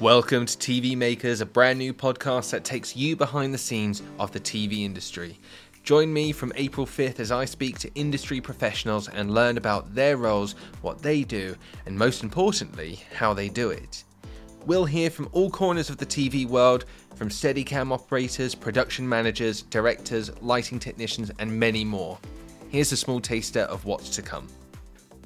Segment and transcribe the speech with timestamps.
[0.00, 4.32] Welcome to TV Makers, a brand new podcast that takes you behind the scenes of
[4.32, 5.38] the TV industry.
[5.84, 10.16] Join me from April 5th as I speak to industry professionals and learn about their
[10.16, 11.54] roles, what they do,
[11.86, 14.02] and most importantly, how they do it.
[14.66, 20.28] We'll hear from all corners of the TV world, from Steadicam operators, production managers, directors,
[20.42, 22.18] lighting technicians, and many more.
[22.68, 24.48] Here's a small taster of what's to come.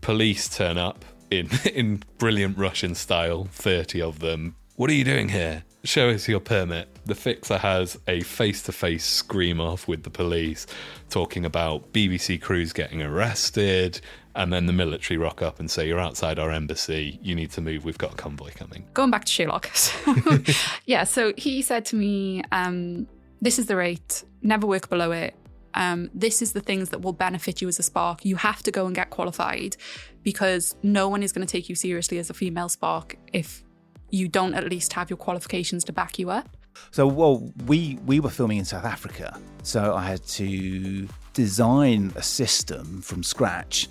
[0.00, 4.56] Police turn up in in brilliant Russian style, 30 of them.
[4.76, 5.64] What are you doing here?
[5.84, 6.88] Show us your permit.
[7.06, 10.66] The fixer has a face to face scream off with the police,
[11.08, 14.00] talking about BBC crews getting arrested,
[14.34, 17.60] and then the military rock up and say, You're outside our embassy, you need to
[17.60, 18.84] move, we've got a convoy coming.
[18.94, 19.70] Going back to Sherlock.
[20.86, 23.08] yeah, so he said to me, um,
[23.40, 25.34] This is the rate, never work below it.
[25.76, 28.24] Um, this is the things that will benefit you as a spark.
[28.24, 29.76] You have to go and get qualified
[30.22, 33.62] because no one is going to take you seriously as a female spark if
[34.10, 36.56] you don't at least have your qualifications to back you up.
[36.90, 42.22] So, well, we we were filming in South Africa, so I had to design a
[42.22, 43.88] system from scratch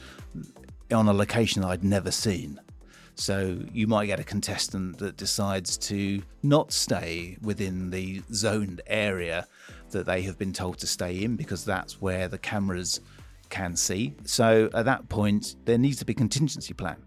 [0.91, 2.59] on a location I'd never seen.
[3.15, 9.47] So you might get a contestant that decides to not stay within the zoned area
[9.91, 12.99] that they have been told to stay in because that's where the cameras
[13.49, 14.15] can see.
[14.25, 16.97] So at that point, there needs to be contingency plan.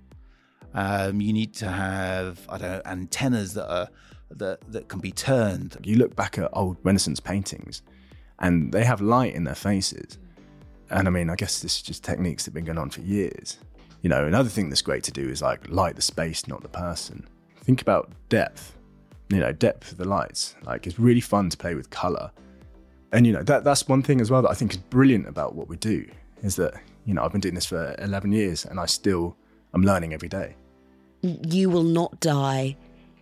[0.75, 3.89] Um, you need to have I don't know antennas that are
[4.31, 5.77] that that can be turned.
[5.85, 7.83] You look back at old Renaissance paintings,
[8.39, 10.19] and they have light in their faces.
[10.91, 13.01] And I mean, I guess this is just techniques that have been going on for
[13.01, 13.59] years.
[14.03, 16.69] You know, another thing that's great to do is like light the space, not the
[16.69, 17.27] person.
[17.57, 18.77] Think about depth.
[19.29, 20.55] You know, depth of the lights.
[20.63, 22.31] Like it's really fun to play with color.
[23.13, 25.55] And you know, that that's one thing as well that I think is brilliant about
[25.55, 26.07] what we do
[26.43, 29.37] is that, you know, I've been doing this for 11 years and I still
[29.73, 30.55] I'm learning every day.
[31.23, 32.77] You will not die.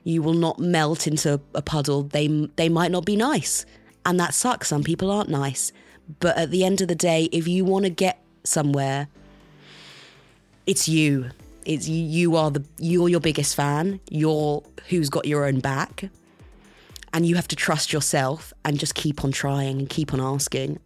[0.05, 2.05] You will not melt into a puddle.
[2.05, 3.65] They they might not be nice.
[4.05, 4.69] And that sucks.
[4.69, 5.73] Some people aren't nice.
[6.21, 9.09] But at the end of the day, if you want to get somewhere,
[10.67, 11.31] it's you.
[11.65, 14.01] It's you, are the you're your biggest fan.
[14.11, 16.11] You're who's got your own back.
[17.13, 20.79] And you have to trust yourself and just keep on trying and keep on asking.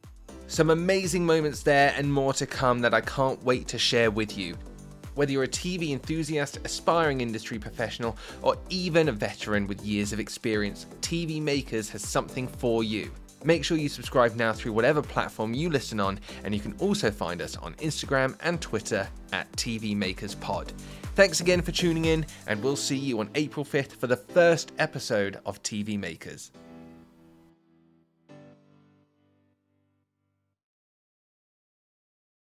[0.47, 4.37] Some amazing moments there and more to come that I can't wait to share with
[4.39, 4.57] you.
[5.15, 10.21] Whether you're a TV enthusiast, aspiring industry professional, or even a veteran with years of
[10.21, 13.11] experience, TV Makers has something for you.
[13.45, 17.11] Make sure you subscribe now through whatever platform you listen on, and you can also
[17.11, 20.73] find us on Instagram and Twitter at TV Makers Pod.
[21.15, 24.73] Thanks again for tuning in, and we'll see you on April 5th for the first
[24.79, 26.53] episode of TV Makers.